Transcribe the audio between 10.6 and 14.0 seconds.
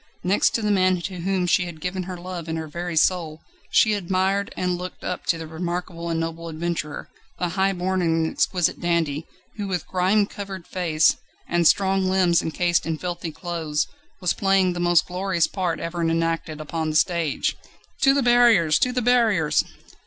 face, and strong limbs encased in filthy clothes,